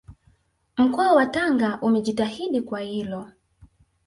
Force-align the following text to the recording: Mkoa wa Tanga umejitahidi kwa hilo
Mkoa 0.77 1.13
wa 1.15 1.25
Tanga 1.25 1.79
umejitahidi 1.81 2.61
kwa 2.61 2.79
hilo 2.79 3.31